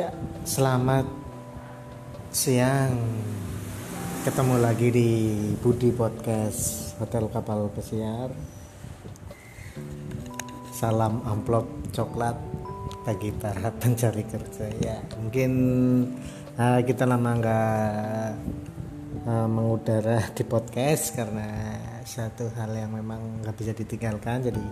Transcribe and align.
Ya, 0.00 0.08
selamat 0.48 1.04
siang. 2.32 2.96
Ketemu 4.24 4.56
lagi 4.56 4.88
di 4.88 5.10
Budi 5.60 5.92
Podcast 5.92 6.96
Hotel 6.96 7.28
Kapal 7.28 7.68
Pesiar. 7.68 8.32
Salam 10.72 11.20
amplop 11.28 11.92
coklat 11.92 12.32
bagi 13.04 13.28
para 13.28 13.68
pencari 13.84 14.24
kerja 14.24 14.72
ya. 14.80 15.04
Mungkin 15.20 15.52
uh, 16.56 16.80
kita 16.80 17.04
lama 17.04 17.30
nggak 17.36 18.24
uh, 19.28 19.48
mengudara 19.52 20.32
di 20.32 20.48
podcast 20.48 21.12
karena 21.12 21.76
satu 22.08 22.48
hal 22.56 22.72
yang 22.72 22.96
memang 22.96 23.44
nggak 23.44 23.52
bisa 23.52 23.76
ditinggalkan. 23.76 24.48
Jadi 24.48 24.64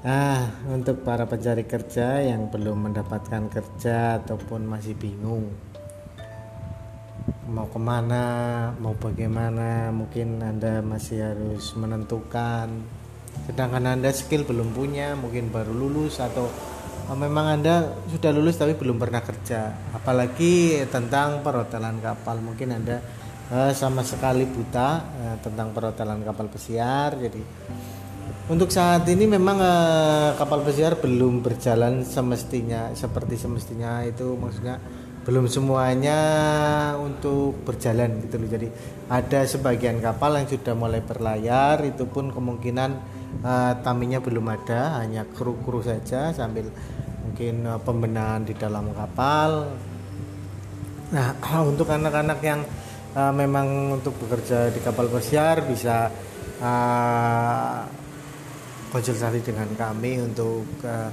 Nah, 0.00 0.48
untuk 0.72 1.04
para 1.04 1.28
pencari 1.28 1.68
kerja 1.68 2.24
yang 2.24 2.48
belum 2.48 2.88
mendapatkan 2.88 3.52
kerja 3.52 4.16
ataupun 4.24 4.64
masih 4.64 4.96
bingung 4.96 5.70
mau 7.50 7.66
ke 7.66 7.80
mana, 7.82 8.24
mau 8.78 8.94
bagaimana, 8.94 9.90
mungkin 9.90 10.38
Anda 10.38 10.80
masih 10.80 11.18
harus 11.34 11.74
menentukan. 11.74 12.70
Sedangkan 13.50 13.90
Anda 13.90 14.14
skill 14.14 14.46
belum 14.46 14.70
punya, 14.70 15.18
mungkin 15.18 15.50
baru 15.50 15.74
lulus 15.74 16.22
atau 16.22 16.46
oh, 17.10 17.18
memang 17.18 17.58
Anda 17.58 17.90
sudah 18.06 18.30
lulus 18.30 18.54
tapi 18.56 18.78
belum 18.78 19.02
pernah 19.02 19.20
kerja. 19.20 19.74
Apalagi 19.92 20.86
tentang 20.88 21.42
perhotelan 21.42 21.98
kapal, 21.98 22.38
mungkin 22.38 22.78
Anda 22.78 23.02
eh, 23.50 23.72
sama 23.74 24.06
sekali 24.06 24.46
buta 24.46 24.88
eh, 25.18 25.36
tentang 25.42 25.74
perhotelan 25.74 26.22
kapal 26.22 26.46
pesiar. 26.46 27.18
Jadi 27.18 27.42
untuk 28.50 28.74
saat 28.74 29.06
ini 29.06 29.30
memang 29.30 29.62
uh, 29.62 30.34
kapal 30.34 30.66
pesiar 30.66 30.98
belum 30.98 31.38
berjalan 31.38 32.02
semestinya 32.02 32.90
seperti 32.98 33.38
semestinya 33.38 34.02
itu 34.02 34.34
maksudnya 34.34 34.82
belum 35.22 35.46
semuanya 35.46 36.18
untuk 36.98 37.62
berjalan 37.62 38.26
gitu 38.26 38.42
loh. 38.42 38.50
Jadi 38.50 38.68
ada 39.06 39.40
sebagian 39.46 40.02
kapal 40.02 40.34
yang 40.34 40.50
sudah 40.50 40.74
mulai 40.74 40.98
berlayar 40.98 41.86
itu 41.86 42.08
pun 42.10 42.34
kemungkinan 42.34 42.90
uh, 43.46 43.72
taminya 43.86 44.18
belum 44.18 44.50
ada, 44.50 44.98
hanya 44.98 45.22
kru-kru 45.30 45.86
saja 45.86 46.34
sambil 46.34 46.66
mungkin 47.22 47.62
uh, 47.70 47.78
pembenahan 47.78 48.42
di 48.42 48.58
dalam 48.58 48.90
kapal. 48.90 49.70
Nah, 51.14 51.38
untuk 51.70 51.86
anak-anak 51.86 52.40
yang 52.42 52.66
uh, 53.14 53.30
memang 53.30 54.00
untuk 54.00 54.18
bekerja 54.18 54.74
di 54.74 54.82
kapal 54.82 55.06
pesiar 55.06 55.62
bisa 55.68 56.10
uh, 56.58 57.99
konsultasi 58.90 59.40
dengan 59.46 59.70
kami 59.78 60.18
untuk 60.18 60.66
uh, 60.82 61.10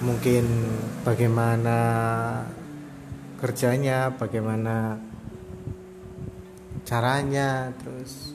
mungkin 0.00 0.46
bagaimana 1.02 1.78
kerjanya, 3.42 4.14
bagaimana 4.14 4.96
caranya, 6.86 7.74
terus 7.82 8.32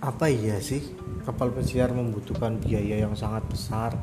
apa 0.00 0.32
iya 0.32 0.56
sih 0.58 0.80
kapal 1.28 1.52
pesiar 1.52 1.92
membutuhkan 1.92 2.58
biaya 2.58 3.06
yang 3.06 3.14
sangat 3.14 3.46
besar? 3.46 3.94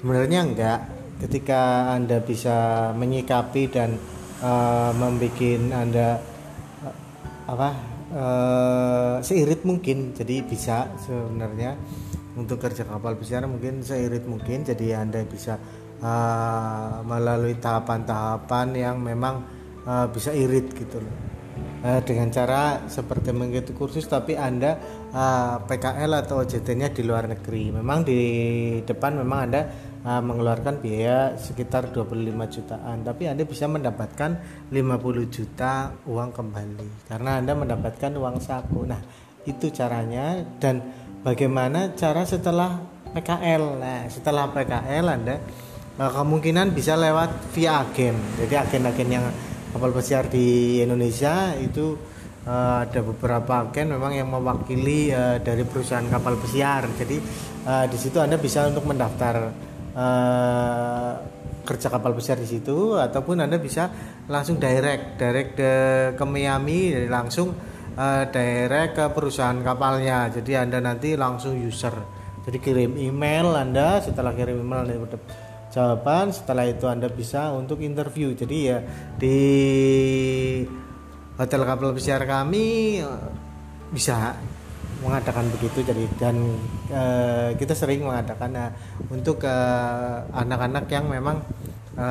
Sebenarnya 0.00 0.40
enggak. 0.44 0.80
Ketika 1.14 1.94
anda 1.94 2.18
bisa 2.20 2.90
menyikapi 2.98 3.70
dan 3.70 3.96
uh, 4.42 4.90
membuat 4.92 5.62
anda 5.72 6.18
apa 7.44 7.68
uh, 8.14 9.16
seirit 9.20 9.62
mungkin. 9.64 10.12
Jadi 10.16 10.44
bisa 10.44 10.88
sebenarnya 11.00 11.76
untuk 12.34 12.58
kerja 12.58 12.82
kapal 12.88 13.14
pesiar 13.18 13.44
mungkin 13.46 13.84
seirit 13.84 14.24
mungkin. 14.24 14.64
Jadi 14.64 14.92
anda 14.96 15.20
bisa 15.24 15.60
uh, 16.00 17.04
melalui 17.04 17.56
tahapan-tahapan 17.60 18.66
yang 18.74 18.96
memang 19.00 19.44
uh, 19.84 20.06
bisa 20.08 20.32
irit 20.32 20.72
gitu 20.72 21.00
loh. 21.00 21.16
Dengan 21.84 22.32
cara 22.32 22.88
seperti 22.88 23.28
mengikuti 23.28 23.76
kursus 23.76 24.08
tapi 24.08 24.32
anda 24.40 24.72
uh, 25.12 25.60
PKL 25.68 26.24
atau 26.24 26.40
OJT-nya 26.40 26.96
di 26.96 27.04
luar 27.04 27.28
negeri. 27.28 27.76
Memang 27.76 28.08
di 28.08 28.20
depan 28.80 29.20
memang 29.20 29.38
anda 29.44 29.62
uh, 30.04 30.22
mengeluarkan 30.22 30.78
biaya 30.78 31.34
sekitar 31.34 31.90
25 31.90 32.54
jutaan. 32.54 33.02
Tapi 33.02 33.26
Anda 33.26 33.48
bisa 33.48 33.64
mendapatkan 33.66 34.30
50 34.70 35.34
juta 35.34 35.96
uang 36.04 36.30
kembali 36.30 37.08
karena 37.08 37.40
Anda 37.40 37.52
mendapatkan 37.56 38.12
uang 38.14 38.38
saku. 38.38 38.84
Nah 38.84 39.00
itu 39.48 39.72
caranya. 39.72 40.44
Dan 40.60 40.84
bagaimana 41.24 41.96
cara 41.96 42.22
setelah 42.28 42.76
PKL 43.14 43.78
nah 43.78 44.04
setelah 44.10 44.50
PKL 44.52 45.06
Anda 45.08 45.36
uh, 45.98 46.10
kemungkinan 46.12 46.76
bisa 46.76 46.94
lewat 46.94 47.56
via 47.56 47.82
agen. 47.82 48.14
Jadi 48.38 48.54
agen-agen 48.54 49.08
yang 49.08 49.26
kapal 49.74 49.90
pesiar 49.90 50.30
di 50.30 50.78
Indonesia 50.84 51.50
itu 51.58 51.98
uh, 52.46 52.86
ada 52.86 53.00
beberapa 53.02 53.66
agen 53.66 53.90
memang 53.96 54.12
yang 54.14 54.28
mewakili 54.30 55.10
uh, 55.10 55.40
dari 55.40 55.64
perusahaan 55.64 56.06
kapal 56.06 56.38
pesiar. 56.38 56.86
Jadi 56.94 57.16
uh, 57.66 57.86
di 57.88 57.98
situ 57.98 58.20
Anda 58.20 58.36
bisa 58.38 58.68
untuk 58.68 58.86
mendaftar 58.86 59.50
uh, 59.94 61.12
kerja 61.64 61.88
kapal 61.88 62.12
besar 62.12 62.36
di 62.36 62.44
situ 62.44 62.94
ataupun 62.94 63.40
anda 63.40 63.56
bisa 63.56 63.88
langsung 64.28 64.60
direct 64.60 65.16
direct 65.16 65.50
ke, 65.56 65.72
ke 66.12 66.24
Miami 66.28 67.08
langsung 67.08 67.56
uh, 67.96 68.24
direct 68.28 68.92
ke 69.00 69.04
perusahaan 69.10 69.56
kapalnya. 69.64 70.28
Jadi 70.28 70.52
anda 70.54 70.78
nanti 70.78 71.16
langsung 71.16 71.56
user. 71.56 71.94
Jadi 72.44 72.60
kirim 72.60 73.00
email 73.00 73.56
anda 73.56 74.04
setelah 74.04 74.36
kirim 74.36 74.60
email 74.60 74.84
anda 74.84 74.94
dapat 75.00 75.22
jawaban 75.72 76.30
setelah 76.30 76.68
itu 76.68 76.84
anda 76.84 77.08
bisa 77.08 77.50
untuk 77.56 77.80
interview. 77.80 78.36
Jadi 78.36 78.58
ya 78.68 78.78
di 79.16 79.38
hotel 81.34 81.62
kapal 81.64 81.96
pesiar 81.96 82.22
kami 82.28 83.00
bisa 83.90 84.36
mengadakan 85.04 85.52
begitu 85.52 85.84
jadi 85.84 86.04
dan 86.16 86.36
e, 86.88 87.02
kita 87.60 87.76
sering 87.76 88.08
mengadakan 88.08 88.56
e, 88.56 88.64
untuk 89.12 89.44
anak-anak 90.32 90.88
yang 90.88 91.12
memang 91.12 91.44
e, 91.92 92.06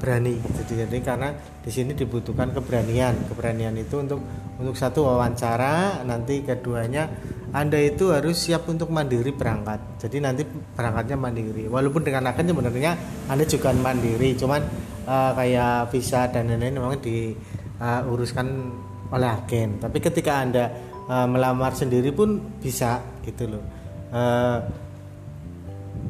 berani 0.00 0.40
jadi 0.40 0.88
jadi 0.88 0.96
karena 1.04 1.28
di 1.60 1.70
sini 1.70 1.92
dibutuhkan 1.92 2.56
keberanian. 2.56 3.28
Keberanian 3.28 3.76
itu 3.76 4.00
untuk 4.00 4.24
untuk 4.56 4.72
satu 4.72 5.04
wawancara 5.04 6.00
nanti 6.08 6.40
keduanya 6.40 7.08
anda 7.52 7.76
itu 7.76 8.14
harus 8.14 8.40
siap 8.40 8.64
untuk 8.70 8.88
mandiri 8.88 9.34
berangkat. 9.36 10.00
Jadi 10.00 10.22
nanti 10.22 10.42
berangkatnya 10.48 11.20
mandiri. 11.20 11.68
Walaupun 11.68 12.06
dengan 12.06 12.30
agen 12.30 12.56
sebenarnya 12.56 12.92
anda 13.28 13.44
juga 13.44 13.70
mandiri 13.76 14.32
cuman 14.32 14.60
e, 15.04 15.16
kayak 15.36 15.92
visa 15.92 16.24
dan 16.32 16.48
lain-lain 16.48 16.80
memang 16.80 16.96
diuruskan 17.04 18.46
oleh 19.10 19.28
agen. 19.28 19.82
Tapi 19.82 19.98
ketika 19.98 20.40
anda 20.40 20.89
uh, 21.10 21.26
melamar 21.26 21.74
sendiri 21.74 22.14
pun 22.14 22.38
bisa 22.62 23.02
gitu 23.26 23.50
loh. 23.50 23.64
Uh, 24.14 24.62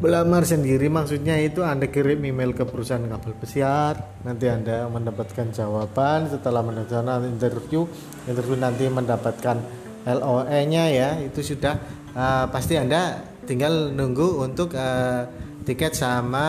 melamar 0.00 0.48
sendiri 0.48 0.88
maksudnya 0.88 1.36
itu 1.40 1.60
anda 1.60 1.88
kirim 1.88 2.24
email 2.24 2.56
ke 2.56 2.64
perusahaan 2.64 3.04
kapal 3.04 3.36
pesiar 3.36 4.20
nanti 4.24 4.46
anda 4.48 4.84
mendapatkan 4.92 5.48
jawaban. 5.56 6.28
Setelah 6.28 6.60
mendapatkan 6.60 7.24
interview 7.24 7.88
interview 8.28 8.56
nanti 8.60 8.84
mendapatkan 8.88 9.56
LOE 10.04 10.60
nya 10.68 10.84
ya 10.92 11.10
itu 11.24 11.40
sudah. 11.40 12.00
Uh, 12.10 12.50
pasti 12.50 12.74
anda 12.74 13.22
tinggal 13.46 13.94
nunggu 13.94 14.42
untuk 14.42 14.74
uh, 14.74 15.22
tiket 15.62 15.94
sama 15.94 16.46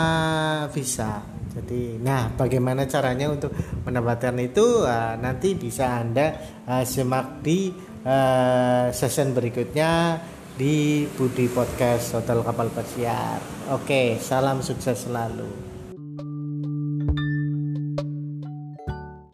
visa. 0.74 1.22
Jadi 1.52 2.00
nah 2.00 2.32
bagaimana 2.32 2.88
caranya 2.88 3.30
untuk 3.30 3.52
mendapatkan 3.86 4.34
itu? 4.42 4.88
Uh, 4.88 5.20
nanti 5.22 5.54
bisa 5.54 6.02
anda 6.02 6.34
uh, 6.66 6.82
simak 6.82 7.46
di 7.46 7.91
uh, 8.06 8.90
session 8.94 9.34
berikutnya 9.34 10.22
di 10.58 11.08
Budi 11.18 11.50
Podcast 11.50 12.14
Hotel 12.18 12.44
Kapal 12.46 12.70
Pesiar. 12.70 13.42
Oke, 13.74 14.20
salam 14.22 14.62
sukses 14.62 15.08
selalu. 15.08 15.71